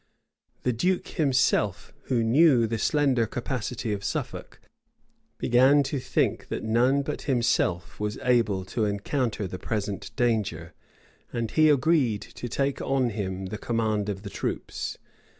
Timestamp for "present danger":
9.59-10.73